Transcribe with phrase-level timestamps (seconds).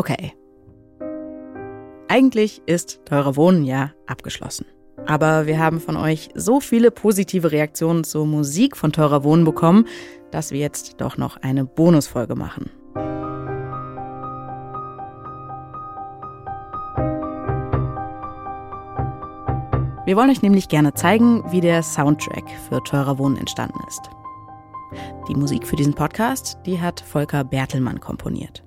[0.00, 0.32] Okay.
[2.08, 4.64] Eigentlich ist Teure Wohnen ja abgeschlossen.
[5.04, 9.86] Aber wir haben von euch so viele positive Reaktionen zur Musik von Teurer Wohnen bekommen,
[10.30, 12.70] dass wir jetzt doch noch eine Bonusfolge machen.
[20.06, 24.08] Wir wollen euch nämlich gerne zeigen, wie der Soundtrack für Teurer Wohnen entstanden ist.
[25.28, 28.64] Die Musik für diesen Podcast, die hat Volker Bertelmann komponiert.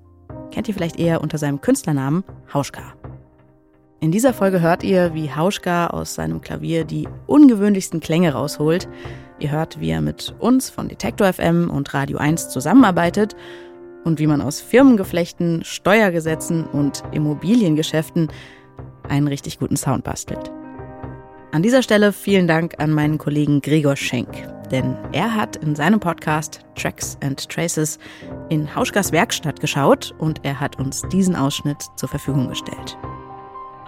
[0.53, 2.93] Kennt ihr vielleicht eher unter seinem Künstlernamen Hauschka.
[3.99, 8.87] In dieser Folge hört ihr, wie Hauschka aus seinem Klavier die ungewöhnlichsten Klänge rausholt.
[9.39, 13.35] Ihr hört, wie er mit uns von Detektor FM und Radio 1 zusammenarbeitet
[14.03, 18.27] und wie man aus Firmengeflechten, Steuergesetzen und Immobiliengeschäften
[19.09, 20.51] einen richtig guten Sound bastelt.
[21.51, 25.99] An dieser Stelle vielen Dank an meinen Kollegen Gregor Schenk, denn er hat in seinem
[25.99, 27.99] Podcast Tracks and Traces
[28.49, 32.97] in Hauschkas Werkstatt geschaut und er hat uns diesen Ausschnitt zur Verfügung gestellt.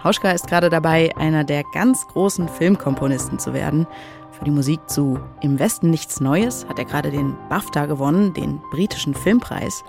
[0.04, 3.88] Hauschka ist gerade dabei, einer der ganz großen Filmkomponisten zu werden.
[4.30, 8.60] Für die Musik zu Im Westen nichts Neues hat er gerade den BAFTA gewonnen, den
[8.70, 9.82] britischen Filmpreis.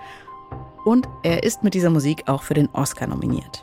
[0.84, 3.62] Und er ist mit dieser Musik auch für den Oscar nominiert.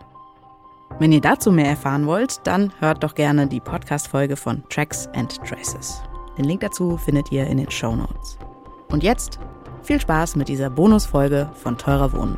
[1.00, 5.38] Wenn ihr dazu mehr erfahren wollt, dann hört doch gerne die Podcast-Folge von Tracks and
[5.44, 6.02] Traces.
[6.38, 8.38] Den Link dazu findet ihr in den Show Notes.
[8.90, 9.40] Und jetzt
[9.84, 12.38] viel Spaß mit dieser Bonusfolge von Teurer Wohnen.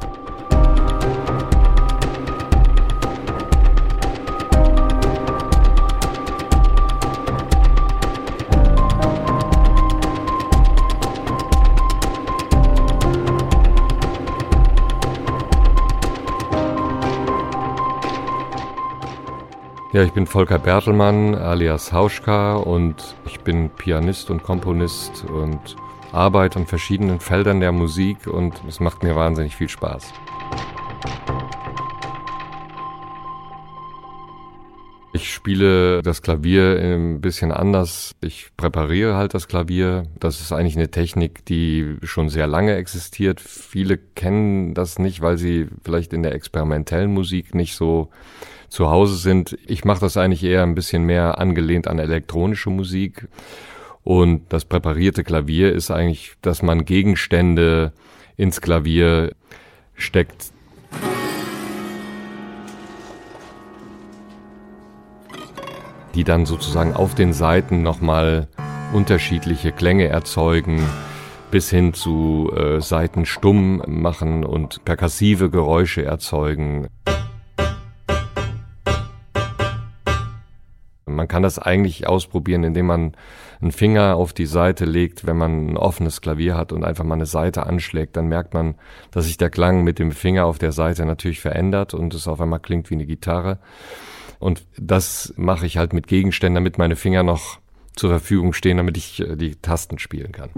[19.98, 25.76] Ja, ich bin Volker Bertelmann alias Hauschka und ich bin Pianist und Komponist und
[26.12, 30.14] arbeite an verschiedenen Feldern der Musik und es macht mir wahnsinnig viel Spaß.
[35.48, 38.16] Spiele das Klavier ein bisschen anders.
[38.20, 40.04] Ich präpariere halt das Klavier.
[40.20, 43.40] Das ist eigentlich eine Technik, die schon sehr lange existiert.
[43.40, 48.10] Viele kennen das nicht, weil sie vielleicht in der experimentellen Musik nicht so
[48.68, 49.58] zu Hause sind.
[49.66, 53.30] Ich mache das eigentlich eher ein bisschen mehr angelehnt an elektronische Musik.
[54.04, 57.94] Und das präparierte Klavier ist eigentlich, dass man Gegenstände
[58.36, 59.32] ins Klavier
[59.96, 60.52] steckt,
[66.18, 68.48] die dann sozusagen auf den Seiten nochmal
[68.92, 70.84] unterschiedliche Klänge erzeugen,
[71.52, 76.88] bis hin zu äh, Seiten stumm machen und perkassive Geräusche erzeugen.
[81.06, 83.12] Man kann das eigentlich ausprobieren, indem man
[83.62, 87.14] einen Finger auf die Seite legt, wenn man ein offenes Klavier hat und einfach mal
[87.14, 88.74] eine Seite anschlägt, dann merkt man,
[89.12, 92.42] dass sich der Klang mit dem Finger auf der Seite natürlich verändert und es auf
[92.42, 93.60] einmal klingt wie eine Gitarre.
[94.40, 97.60] Und das mache ich halt mit Gegenständen, damit meine Finger noch
[97.96, 100.50] zur Verfügung stehen, damit ich äh, die Tasten spielen kann.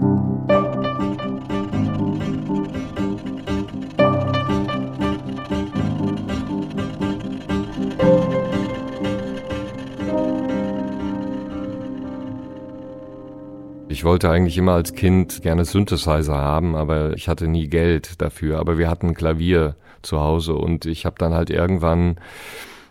[13.88, 18.58] Ich wollte eigentlich immer als Kind gerne Synthesizer haben, aber ich hatte nie Geld dafür.
[18.58, 22.16] Aber wir hatten ein Klavier zu Hause und ich habe dann halt irgendwann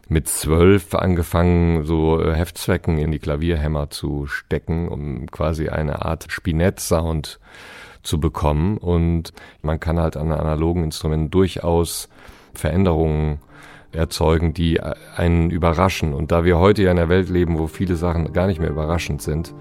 [0.10, 6.26] mit zwölf angefangen, so äh, Heftzwecken in die Klavierhämmer zu stecken, um quasi eine Art
[6.30, 7.40] Spinett-Sound
[8.02, 8.78] zu bekommen.
[8.78, 9.32] Und
[9.62, 12.10] man kann halt an analogen Instrumenten durchaus
[12.54, 13.40] Veränderungen
[13.92, 16.14] erzeugen, die einen überraschen.
[16.14, 18.70] Und da wir heute ja in der Welt leben, wo viele Sachen gar nicht mehr
[18.70, 19.54] überraschend sind,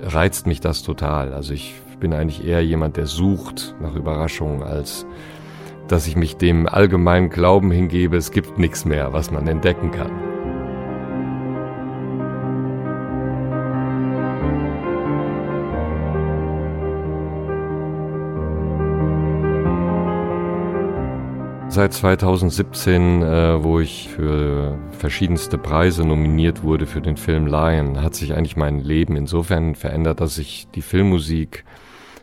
[0.00, 1.32] reizt mich das total.
[1.32, 5.06] Also ich bin eigentlich eher jemand, der sucht nach Überraschungen, als
[5.90, 10.30] dass ich mich dem allgemeinen Glauben hingebe, es gibt nichts mehr, was man entdecken kann.
[21.70, 28.14] Seit 2017, äh, wo ich für verschiedenste Preise nominiert wurde für den Film Lion, hat
[28.14, 31.64] sich eigentlich mein Leben insofern verändert, dass ich die Filmmusik,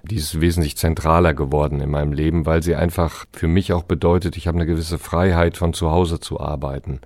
[0.03, 4.37] die ist wesentlich zentraler geworden in meinem Leben, weil sie einfach für mich auch bedeutet,
[4.37, 7.01] ich habe eine gewisse Freiheit von zu Hause zu arbeiten.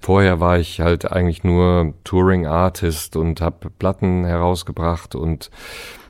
[0.00, 5.50] Vorher war ich halt eigentlich nur Touring Artist und habe Platten herausgebracht und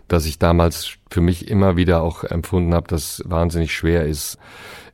[0.06, 4.38] dass ich damals für mich immer wieder auch empfunden habe, dass wahnsinnig schwer ist,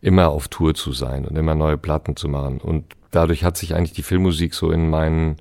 [0.01, 2.61] immer auf Tour zu sein und immer neue Platten zu machen.
[2.61, 5.37] Und dadurch hat sich eigentlich die Filmmusik so in meinen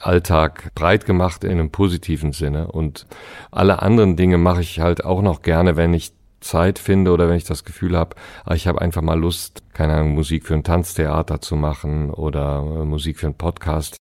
[0.00, 2.70] Alltag breit gemacht in einem positiven Sinne.
[2.70, 3.06] Und
[3.50, 7.36] alle anderen Dinge mache ich halt auch noch gerne, wenn ich Zeit finde oder wenn
[7.36, 10.64] ich das Gefühl habe, ah, ich habe einfach mal Lust, keine Ahnung, Musik für ein
[10.64, 13.96] Tanztheater zu machen oder äh, Musik für einen Podcast.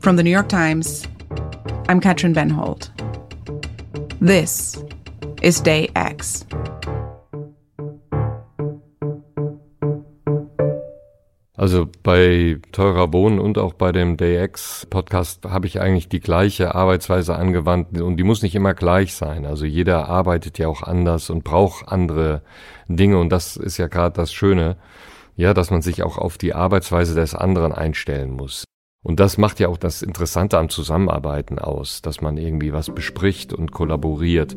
[0.00, 1.02] From the New York Times,
[1.88, 2.90] I'm Katrin Benholt.
[4.20, 4.84] This
[5.42, 6.46] is Day X.
[11.60, 16.74] Also bei Teurer Wohnen und auch bei dem DayX Podcast habe ich eigentlich die gleiche
[16.74, 19.44] Arbeitsweise angewandt und die muss nicht immer gleich sein.
[19.44, 22.40] Also jeder arbeitet ja auch anders und braucht andere
[22.88, 24.78] Dinge und das ist ja gerade das Schöne,
[25.36, 28.64] ja, dass man sich auch auf die Arbeitsweise des anderen einstellen muss.
[29.02, 33.52] Und das macht ja auch das Interessante am Zusammenarbeiten aus, dass man irgendwie was bespricht
[33.52, 34.56] und kollaboriert.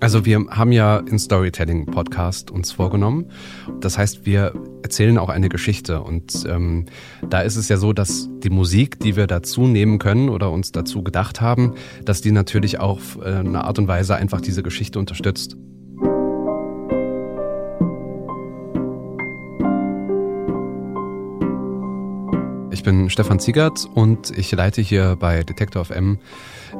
[0.00, 3.30] Also wir haben ja in Storytelling Podcast uns vorgenommen.
[3.80, 6.02] Das heißt, wir erzählen auch eine Geschichte.
[6.02, 6.86] Und ähm,
[7.28, 10.72] da ist es ja so, dass die Musik, die wir dazu nehmen können oder uns
[10.72, 11.74] dazu gedacht haben,
[12.04, 15.56] dass die natürlich auch auf äh, eine Art und Weise einfach diese Geschichte unterstützt.
[22.72, 26.20] Ich bin Stefan Ziegert und ich leite hier bei Detektor FM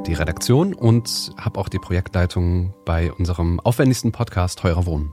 [0.06, 5.12] die Redaktion und habe auch die Projektleitung bei unserem aufwendigsten Podcast Teurer Wohnen.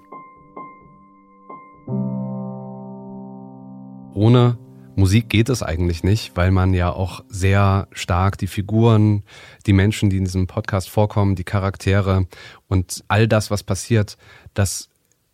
[4.13, 4.59] Ohne
[4.95, 9.23] Musik geht es eigentlich nicht, weil man ja auch sehr stark die Figuren,
[9.65, 12.27] die Menschen, die in diesem Podcast vorkommen, die Charaktere
[12.67, 14.15] und all das, was passiert,
[14.53, 14.89] das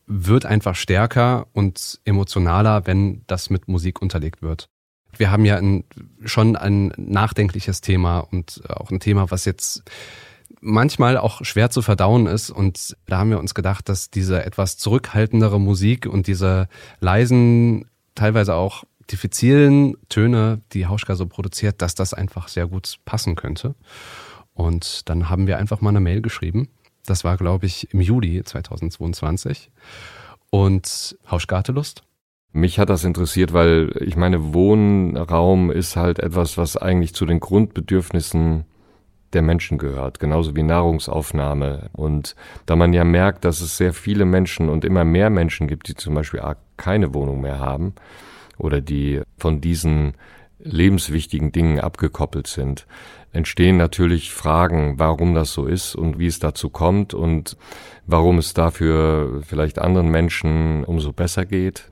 [0.06, 4.70] wird einfach stärker und emotionaler, wenn das mit Musik unterlegt wird
[5.18, 5.84] wir haben ja ein,
[6.26, 9.84] schon ein nachdenkliches Thema und auch ein Thema, was jetzt
[10.64, 12.50] manchmal auch schwer zu verdauen ist.
[12.50, 16.68] Und da haben wir uns gedacht, dass diese etwas zurückhaltendere Musik und diese
[17.00, 23.36] leisen, teilweise auch diffizilen Töne, die Hauschka so produziert, dass das einfach sehr gut passen
[23.36, 23.76] könnte.
[24.54, 26.70] Und dann haben wir einfach mal eine Mail geschrieben.
[27.06, 29.70] Das war, glaube ich, im Juli 2022.
[30.50, 32.04] Und Hauschka hatte Lust.
[32.54, 37.40] Mich hat das interessiert, weil ich meine, Wohnraum ist halt etwas, was eigentlich zu den
[37.40, 38.66] Grundbedürfnissen
[39.34, 41.90] der Menschen gehört, genauso wie Nahrungsaufnahme.
[41.94, 42.36] Und
[42.68, 45.96] da man ja merkt, dass es sehr viele Menschen und immer mehr Menschen gibt, die
[45.96, 46.42] zum Beispiel
[46.78, 47.94] keine Wohnung mehr haben
[48.60, 50.14] oder die von diesen
[50.60, 52.86] lebenswichtigen Dingen abgekoppelt sind,
[53.34, 57.58] entstehen natürlich Fragen, warum das so ist und wie es dazu kommt und
[58.06, 61.90] warum es dafür vielleicht anderen Menschen umso besser geht.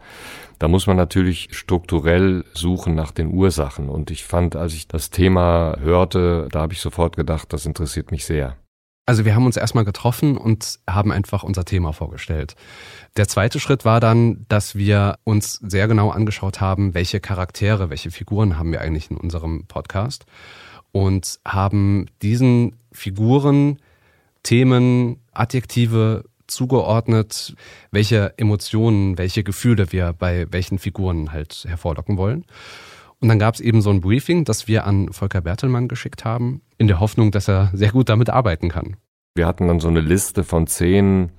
[0.61, 3.89] Da muss man natürlich strukturell suchen nach den Ursachen.
[3.89, 8.11] Und ich fand, als ich das Thema hörte, da habe ich sofort gedacht, das interessiert
[8.11, 8.57] mich sehr.
[9.07, 12.55] Also wir haben uns erstmal getroffen und haben einfach unser Thema vorgestellt.
[13.17, 18.11] Der zweite Schritt war dann, dass wir uns sehr genau angeschaut haben, welche Charaktere, welche
[18.11, 20.25] Figuren haben wir eigentlich in unserem Podcast
[20.91, 23.79] und haben diesen Figuren
[24.43, 27.55] Themen, Adjektive zugeordnet,
[27.91, 32.45] welche Emotionen, welche Gefühle wir bei welchen Figuren halt hervorlocken wollen.
[33.19, 36.61] Und dann gab es eben so ein Briefing, das wir an Volker Bertelmann geschickt haben,
[36.77, 38.97] in der Hoffnung, dass er sehr gut damit arbeiten kann.
[39.35, 41.31] Wir hatten dann so eine Liste von zehn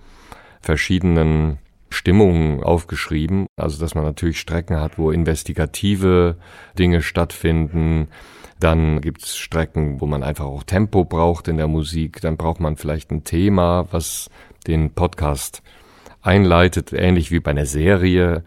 [0.61, 1.59] verschiedenen
[1.91, 3.47] Stimmungen aufgeschrieben.
[3.57, 6.37] Also, dass man natürlich Strecken hat, wo investigative
[6.79, 8.09] Dinge stattfinden.
[8.59, 12.21] Dann gibt's Strecken, wo man einfach auch Tempo braucht in der Musik.
[12.21, 14.31] Dann braucht man vielleicht ein Thema, was
[14.65, 15.63] den Podcast
[16.21, 18.45] einleitet, ähnlich wie bei einer Serie.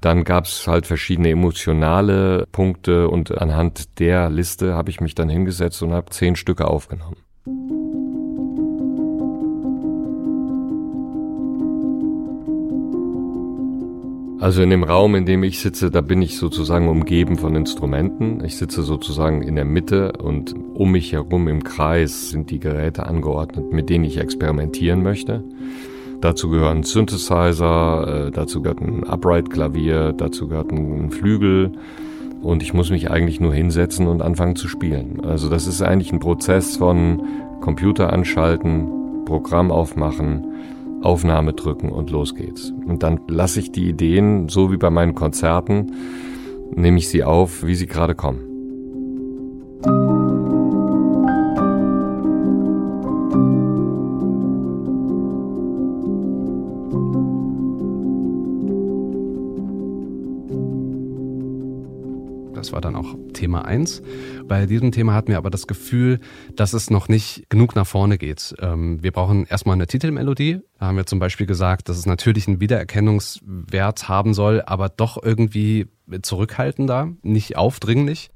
[0.00, 5.82] Dann gab's halt verschiedene emotionale Punkte und anhand der Liste habe ich mich dann hingesetzt
[5.82, 7.16] und habe zehn Stücke aufgenommen.
[14.40, 18.44] Also in dem Raum, in dem ich sitze, da bin ich sozusagen umgeben von Instrumenten.
[18.44, 23.06] Ich sitze sozusagen in der Mitte und um mich herum im Kreis sind die Geräte
[23.06, 25.44] angeordnet, mit denen ich experimentieren möchte.
[26.20, 31.72] Dazu gehören Synthesizer, äh, dazu gehört ein Upright-Klavier, dazu gehört ein Flügel
[32.42, 35.20] und ich muss mich eigentlich nur hinsetzen und anfangen zu spielen.
[35.24, 37.22] Also das ist eigentlich ein Prozess von
[37.60, 38.88] Computer anschalten,
[39.24, 40.46] Programm aufmachen,
[41.04, 42.72] Aufnahme drücken und los geht's.
[42.86, 45.92] Und dann lasse ich die Ideen, so wie bei meinen Konzerten,
[46.74, 48.53] nehme ich sie auf, wie sie gerade kommen.
[62.74, 64.02] War dann auch Thema 1.
[64.46, 66.20] Bei diesem Thema hatten wir aber das Gefühl,
[66.56, 68.54] dass es noch nicht genug nach vorne geht.
[68.60, 70.60] Ähm, wir brauchen erstmal eine Titelmelodie.
[70.78, 75.22] Da haben wir zum Beispiel gesagt, dass es natürlich einen Wiedererkennungswert haben soll, aber doch
[75.22, 75.86] irgendwie
[76.20, 78.30] zurückhaltender, nicht aufdringlich.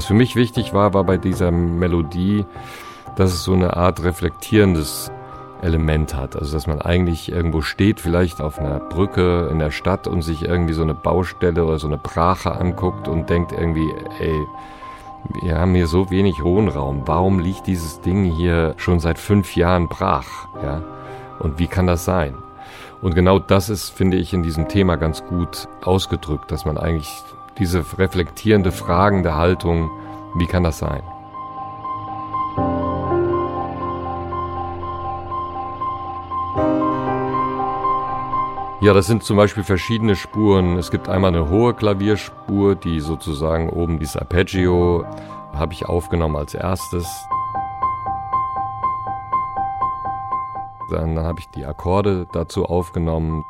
[0.00, 2.46] Was für mich wichtig war, war bei dieser Melodie,
[3.16, 5.12] dass es so eine Art reflektierendes
[5.60, 6.36] Element hat.
[6.36, 10.40] Also dass man eigentlich irgendwo steht, vielleicht auf einer Brücke in der Stadt und sich
[10.42, 14.40] irgendwie so eine Baustelle oder so eine Brache anguckt und denkt irgendwie, ey,
[15.42, 17.02] wir haben hier so wenig Wohnraum.
[17.04, 20.48] Warum liegt dieses Ding hier schon seit fünf Jahren brach?
[20.62, 20.80] Ja?
[21.40, 22.38] Und wie kann das sein?
[23.02, 27.22] Und genau das ist, finde ich, in diesem Thema ganz gut ausgedrückt, dass man eigentlich
[27.60, 29.90] diese reflektierende, fragende Haltung,
[30.34, 31.02] wie kann das sein?
[38.80, 40.78] Ja, das sind zum Beispiel verschiedene Spuren.
[40.78, 45.04] Es gibt einmal eine hohe Klavierspur, die sozusagen oben dieses Arpeggio
[45.52, 47.06] habe ich aufgenommen als erstes.
[50.88, 53.44] Dann habe ich die Akkorde dazu aufgenommen.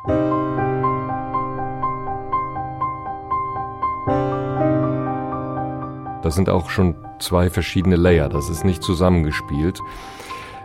[6.31, 8.29] Das sind auch schon zwei verschiedene Layer.
[8.29, 9.81] Das ist nicht zusammengespielt.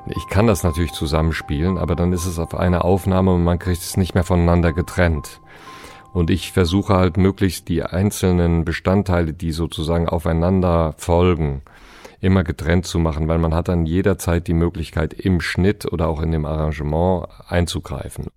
[0.06, 3.82] Ich kann das natürlich zusammenspielen, aber dann ist es auf einer Aufnahme und man kriegt
[3.82, 5.40] es nicht mehr voneinander getrennt.
[6.12, 11.62] Und ich versuche halt möglichst die einzelnen Bestandteile, die sozusagen aufeinander folgen,
[12.20, 16.22] immer getrennt zu machen, weil man hat dann jederzeit die Möglichkeit, im Schnitt oder auch
[16.22, 18.28] in dem Arrangement einzugreifen.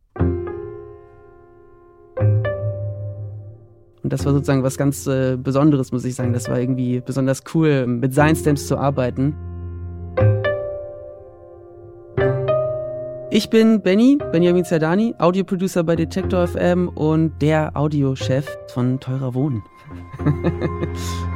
[4.10, 6.34] Und das war sozusagen was ganz äh, Besonderes, muss ich sagen.
[6.34, 9.36] Das war irgendwie besonders cool, mit Science zu arbeiten.
[13.30, 19.62] Ich bin Benny, Benjamin Zerdani, Audioproducer bei Detektor FM und der Audiochef von Teurer Wohnen.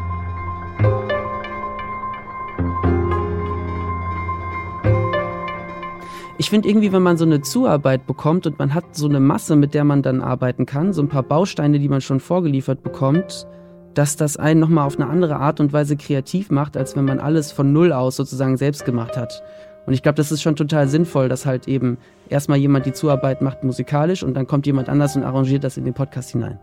[6.43, 9.55] ich finde irgendwie, wenn man so eine Zuarbeit bekommt und man hat so eine Masse,
[9.55, 13.47] mit der man dann arbeiten kann, so ein paar Bausteine, die man schon vorgeliefert bekommt,
[13.93, 17.21] dass das einen nochmal auf eine andere Art und Weise kreativ macht, als wenn man
[17.21, 19.41] alles von Null aus sozusagen selbst gemacht hat.
[19.85, 21.97] Und ich glaube, das ist schon total sinnvoll, dass halt eben
[22.27, 25.85] erstmal jemand die Zuarbeit macht musikalisch und dann kommt jemand anders und arrangiert das in
[25.85, 26.59] den Podcast hinein.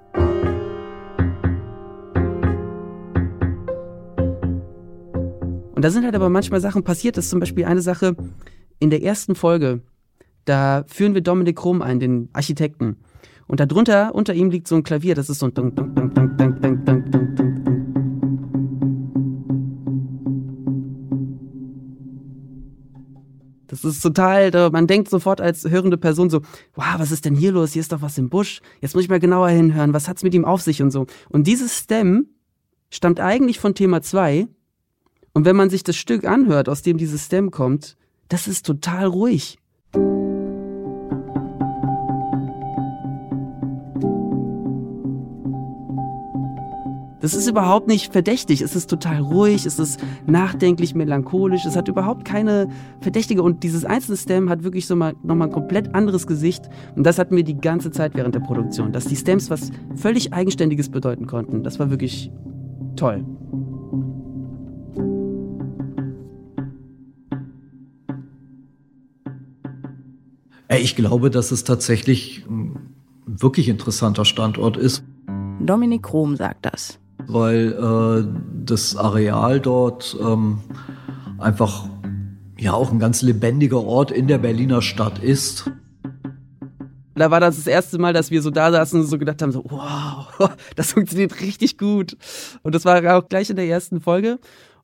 [5.75, 7.17] Und da sind halt aber manchmal Sachen passiert.
[7.17, 8.15] Das ist zum Beispiel eine Sache
[8.81, 9.83] in der ersten Folge.
[10.47, 12.97] Da führen wir Dominik Rom ein, den Architekten.
[13.47, 15.73] Und darunter, unter ihm liegt so ein Klavier, das ist so ein.
[23.67, 26.41] Das ist total, man denkt sofort als hörende Person so,
[26.75, 27.73] wow, was ist denn hier los?
[27.73, 28.61] Hier ist doch was im Busch.
[28.81, 29.95] Jetzt muss ich mal genauer hinhören.
[29.95, 31.07] Was hat's mit ihm auf sich und so.
[31.29, 32.29] Und dieses Stem
[32.91, 34.49] stammt eigentlich von Thema 2.
[35.33, 37.97] Und wenn man sich das Stück anhört, aus dem dieses Stem kommt,
[38.31, 39.59] das ist total ruhig.
[47.21, 48.63] Das ist überhaupt nicht verdächtig.
[48.63, 52.69] Es ist total ruhig, es ist nachdenklich, melancholisch, es hat überhaupt keine
[53.01, 53.43] Verdächtige.
[53.43, 56.71] Und dieses einzelne Stem hat wirklich so mal nochmal ein komplett anderes Gesicht.
[56.97, 60.33] Und das hatten wir die ganze Zeit während der Produktion, dass die Stems was völlig
[60.33, 61.63] Eigenständiges bedeuten konnten.
[61.63, 62.31] Das war wirklich
[62.97, 63.25] toll.
[70.79, 72.95] Ich glaube, dass es tatsächlich ein
[73.27, 75.03] wirklich interessanter Standort ist.
[75.61, 77.01] Dominik Krom sagt das
[77.33, 80.61] weil äh, das Areal dort ähm,
[81.39, 81.89] einfach
[82.59, 85.71] ja auch ein ganz lebendiger Ort in der Berliner Stadt ist.
[87.15, 89.53] Da war das das erste Mal, dass wir so da saßen und so gedacht haben,
[89.53, 92.17] so, wow, das funktioniert richtig gut.
[92.63, 94.39] Und das war auch gleich in der ersten Folge.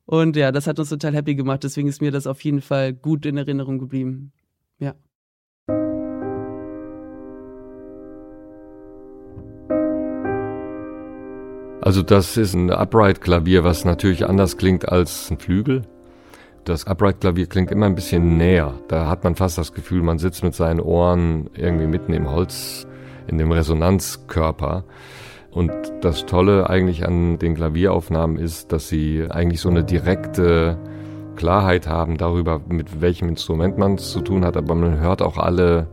[0.05, 1.63] Und ja, das hat uns total happy gemacht.
[1.63, 4.31] Deswegen ist mir das auf jeden Fall gut in Erinnerung geblieben.
[4.79, 4.93] Ja.
[11.87, 15.83] Also das ist ein Upright-Klavier, was natürlich anders klingt als ein Flügel.
[16.65, 18.73] Das Upright-Klavier klingt immer ein bisschen näher.
[18.89, 22.85] Da hat man fast das Gefühl, man sitzt mit seinen Ohren irgendwie mitten im Holz,
[23.27, 24.83] in dem Resonanzkörper.
[25.49, 30.77] Und das Tolle eigentlich an den Klavieraufnahmen ist, dass sie eigentlich so eine direkte
[31.37, 35.37] Klarheit haben darüber, mit welchem Instrument man es zu tun hat, aber man hört auch
[35.37, 35.87] alle,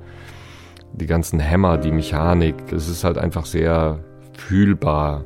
[0.93, 2.57] die ganzen Hämmer, die Mechanik.
[2.73, 4.01] Es ist halt einfach sehr
[4.37, 5.23] fühlbar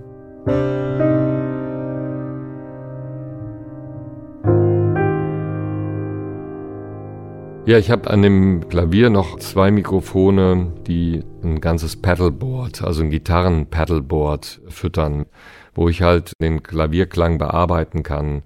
[7.69, 13.11] ja, ich habe an dem Klavier noch zwei Mikrofone, die ein ganzes Paddleboard, also ein
[13.11, 15.27] Gitarren-Paddleboard füttern,
[15.75, 18.43] wo ich halt den Klavierklang bearbeiten kann.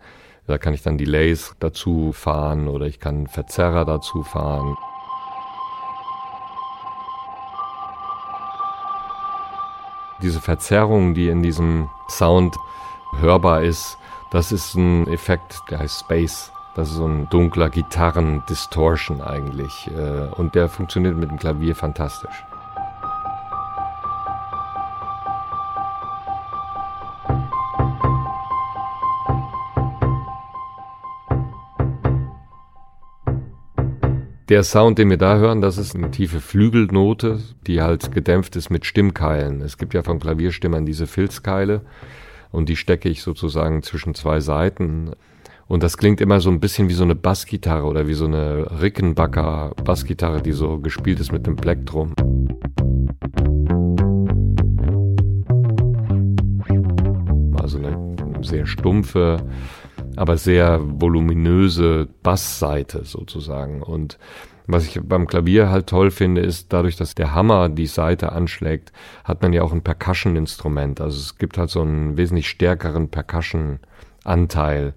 [0.48, 4.74] Da kann ich dann Delays dazu fahren oder ich kann Verzerrer dazu fahren.
[10.22, 12.56] Diese Verzerrung, die in diesem Sound
[13.18, 13.98] hörbar ist,
[14.32, 16.52] Das ist ein Effekt, der heißt Space.
[16.74, 19.90] Das ist so ein dunkler Gitarren-Distortion eigentlich.
[19.94, 22.42] Äh, und der funktioniert mit dem Klavier fantastisch.
[34.52, 38.68] Der Sound, den wir da hören, das ist eine tiefe Flügelnote, die halt gedämpft ist
[38.68, 39.62] mit Stimmkeilen.
[39.62, 41.80] Es gibt ja von Klavierstimmern diese Filzkeile
[42.50, 45.12] und die stecke ich sozusagen zwischen zwei Seiten.
[45.68, 48.82] Und das klingt immer so ein bisschen wie so eine Bassgitarre oder wie so eine
[48.82, 52.12] Rickenbacker Bassgitarre, die so gespielt ist mit dem Plektrum.
[57.54, 59.38] Also eine sehr stumpfe,
[60.16, 63.82] aber sehr voluminöse Bassseite sozusagen.
[63.82, 64.18] Und
[64.66, 68.92] was ich beim Klavier halt toll finde, ist dadurch, dass der Hammer die Seite anschlägt,
[69.24, 71.00] hat man ja auch ein Percussion-Instrument.
[71.00, 74.94] Also es gibt halt so einen wesentlich stärkeren Percussion-Anteil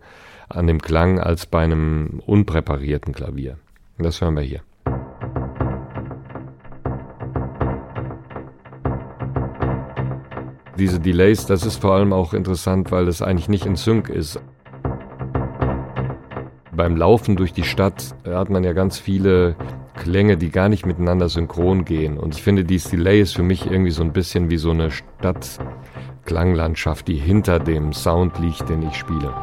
[0.49, 3.57] an dem Klang als bei einem unpräparierten Klavier.
[3.97, 4.61] Das hören wir hier.
[10.77, 14.41] Diese Delays, das ist vor allem auch interessant, weil es eigentlich nicht in Sync ist.
[16.75, 19.55] Beim Laufen durch die Stadt hat man ja ganz viele
[19.95, 22.17] Klänge, die gar nicht miteinander synchron gehen.
[22.17, 24.91] Und ich finde, dieses Delay ist für mich irgendwie so ein bisschen wie so eine
[24.91, 29.33] Stadtklanglandschaft, die hinter dem Sound liegt, den ich spiele.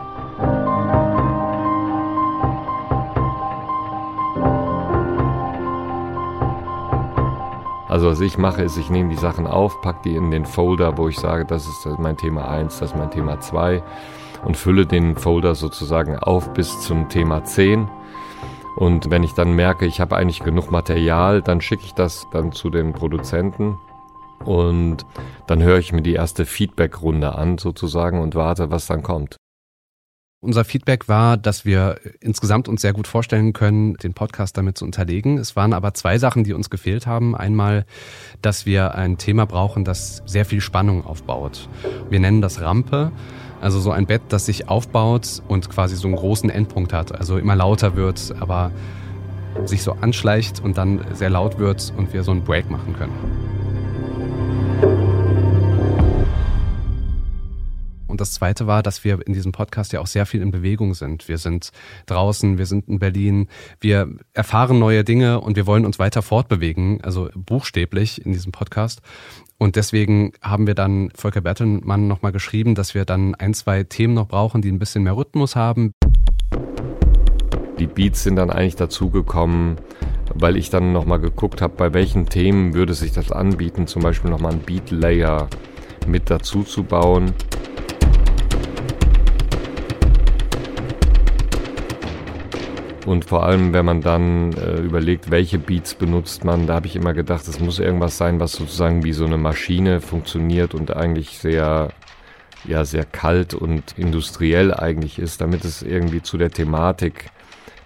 [7.88, 10.98] Also was ich mache, ist, ich nehme die Sachen auf, packe die in den Folder,
[10.98, 13.82] wo ich sage, das ist mein Thema 1, das ist mein Thema 2
[14.44, 17.88] und fülle den Folder sozusagen auf bis zum Thema 10.
[18.76, 22.52] Und wenn ich dann merke, ich habe eigentlich genug Material, dann schicke ich das dann
[22.52, 23.76] zu den Produzenten
[24.44, 25.06] und
[25.46, 29.36] dann höre ich mir die erste Feedback-Runde an sozusagen und warte, was dann kommt.
[30.44, 34.84] Unser Feedback war, dass wir insgesamt uns sehr gut vorstellen können, den Podcast damit zu
[34.84, 35.38] unterlegen.
[35.38, 37.36] Es waren aber zwei Sachen, die uns gefehlt haben.
[37.36, 37.86] Einmal,
[38.40, 41.68] dass wir ein Thema brauchen, das sehr viel Spannung aufbaut.
[42.10, 43.12] Wir nennen das Rampe.
[43.62, 47.16] Also so ein Bett, das sich aufbaut und quasi so einen großen Endpunkt hat.
[47.16, 48.72] Also immer lauter wird, aber
[49.66, 53.12] sich so anschleicht und dann sehr laut wird und wir so einen Break machen können.
[58.12, 60.92] Und das Zweite war, dass wir in diesem Podcast ja auch sehr viel in Bewegung
[60.92, 61.28] sind.
[61.28, 61.70] Wir sind
[62.04, 63.48] draußen, wir sind in Berlin,
[63.80, 69.00] wir erfahren neue Dinge und wir wollen uns weiter fortbewegen, also buchstäblich in diesem Podcast.
[69.56, 74.12] Und deswegen haben wir dann Volker Bertelmann nochmal geschrieben, dass wir dann ein, zwei Themen
[74.12, 75.94] noch brauchen, die ein bisschen mehr Rhythmus haben.
[77.78, 79.76] Die Beats sind dann eigentlich dazugekommen,
[80.34, 84.30] weil ich dann nochmal geguckt habe, bei welchen Themen würde sich das anbieten, zum Beispiel
[84.30, 85.48] nochmal einen Beat-Layer
[86.06, 87.32] mit dazu zu bauen.
[93.04, 96.94] Und vor allem, wenn man dann äh, überlegt, welche Beats benutzt man, da habe ich
[96.94, 101.38] immer gedacht, es muss irgendwas sein, was sozusagen wie so eine Maschine funktioniert und eigentlich
[101.38, 101.88] sehr,
[102.64, 107.30] ja, sehr kalt und industriell eigentlich ist, damit es irgendwie zu der Thematik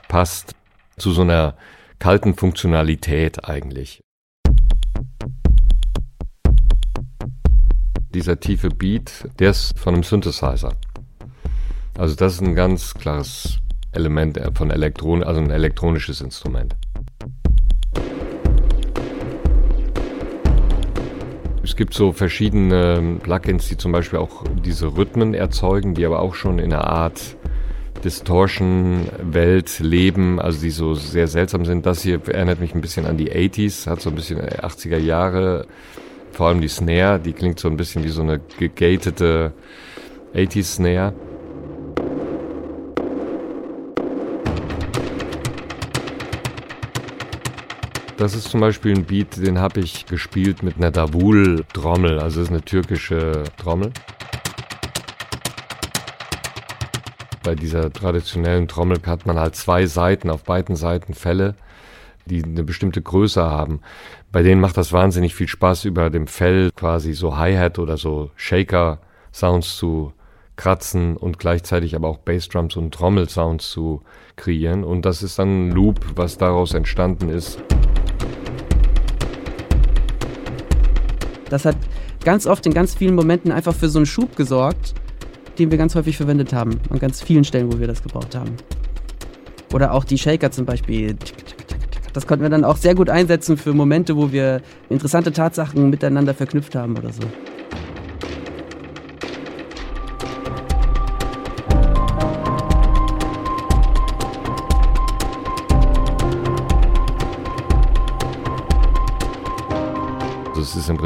[0.08, 0.54] passt,
[0.98, 1.56] zu so einer
[1.98, 4.02] kalten Funktionalität eigentlich.
[8.10, 10.74] Dieser tiefe Beat, der ist von einem Synthesizer.
[11.96, 13.60] Also das ist ein ganz klares
[13.96, 16.76] Element von Elektron, also ein elektronisches Instrument.
[21.64, 26.34] Es gibt so verschiedene Plugins, die zum Beispiel auch diese Rhythmen erzeugen, die aber auch
[26.34, 27.36] schon in einer Art
[28.04, 31.84] Distortion-Welt leben, also die so sehr seltsam sind.
[31.84, 35.66] Das hier erinnert mich ein bisschen an die 80s, hat so ein bisschen 80er Jahre,
[36.30, 39.52] vor allem die Snare, die klingt so ein bisschen wie so eine gegatete
[40.34, 41.14] 80s Snare.
[48.16, 52.48] Das ist zum Beispiel ein Beat, den habe ich gespielt mit einer Davul-Trommel, also ist
[52.48, 53.92] eine türkische Trommel.
[57.42, 61.56] Bei dieser traditionellen Trommel hat man halt zwei Seiten, auf beiden Seiten Fälle,
[62.24, 63.80] die eine bestimmte Größe haben.
[64.32, 68.30] Bei denen macht das wahnsinnig viel Spaß, über dem Fell quasi so Hi-Hat oder so
[68.36, 70.14] Shaker-Sounds zu
[70.56, 74.00] kratzen und gleichzeitig aber auch Bassdrums und Trommelsounds zu
[74.36, 74.84] kreieren.
[74.84, 77.60] Und das ist dann ein Loop, was daraus entstanden ist.
[81.50, 81.76] Das hat
[82.24, 84.94] ganz oft in ganz vielen Momenten einfach für so einen Schub gesorgt,
[85.58, 86.80] den wir ganz häufig verwendet haben.
[86.90, 88.56] An ganz vielen Stellen, wo wir das gebraucht haben.
[89.72, 91.16] Oder auch die Shaker zum Beispiel.
[92.12, 96.34] Das konnten wir dann auch sehr gut einsetzen für Momente, wo wir interessante Tatsachen miteinander
[96.34, 97.22] verknüpft haben oder so.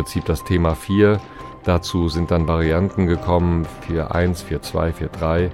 [0.01, 1.21] Prinzip das Thema 4.
[1.65, 5.51] Dazu sind dann Varianten gekommen, 4.1, 4.2, 4.3.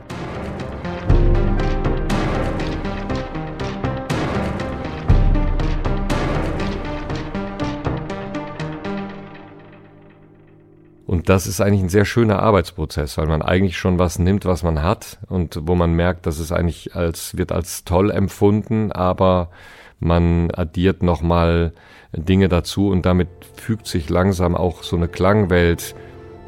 [11.07, 14.63] Und das ist eigentlich ein sehr schöner Arbeitsprozess, weil man eigentlich schon was nimmt, was
[14.63, 19.51] man hat und wo man merkt, dass es eigentlich als, wird als toll empfunden, aber
[19.99, 21.73] man addiert nochmal
[22.17, 25.95] Dinge dazu und damit fügt sich langsam auch so eine Klangwelt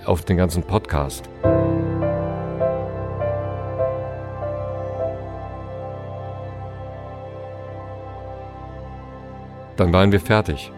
[0.05, 1.29] auf den ganzen Podcast.
[9.77, 10.73] Dann waren wir fertig.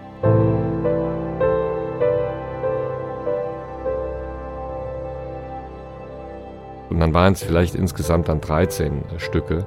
[6.91, 9.65] Und dann waren es vielleicht insgesamt dann 13 Stücke.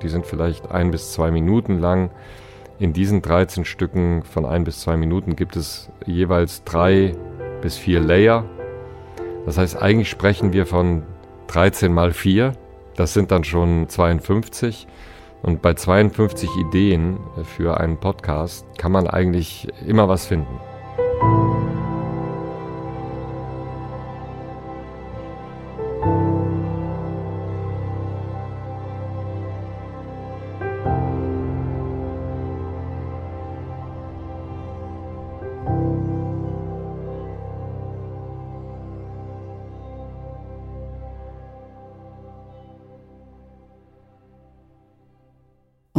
[0.00, 2.10] Die sind vielleicht ein bis zwei Minuten lang.
[2.82, 7.14] In diesen 13 Stücken von ein bis zwei Minuten gibt es jeweils drei
[7.60, 8.44] bis vier Layer.
[9.46, 11.04] Das heißt, eigentlich sprechen wir von
[11.46, 12.54] 13 mal 4.
[12.96, 14.88] Das sind dann schon 52.
[15.42, 20.58] Und bei 52 Ideen für einen Podcast kann man eigentlich immer was finden.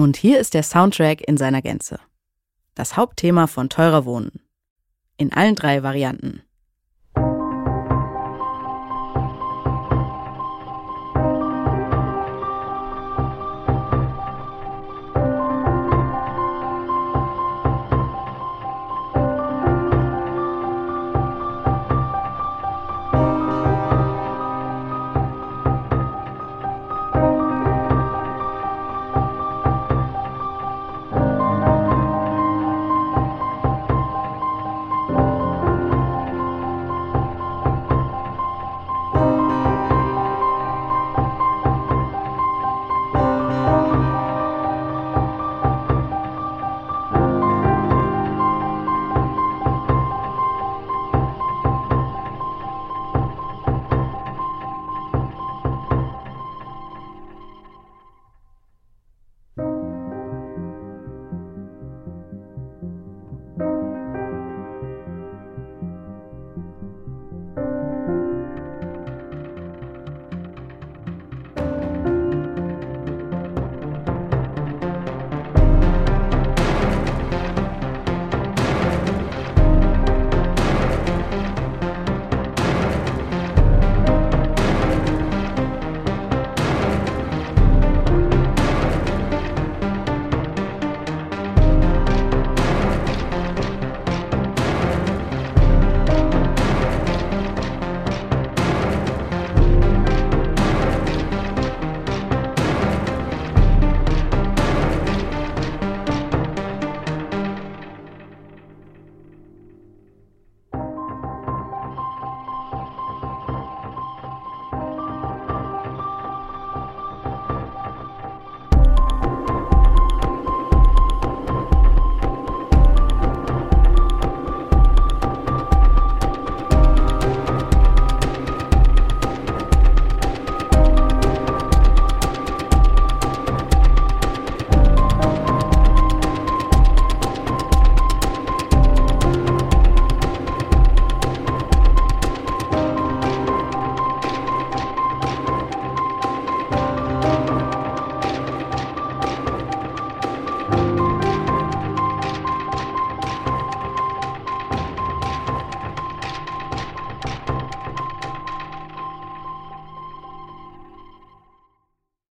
[0.03, 1.97] Und hier ist der Soundtrack in seiner Gänze.
[2.75, 4.41] Das Hauptthema von Teurer Wohnen.
[5.15, 6.43] In allen drei Varianten.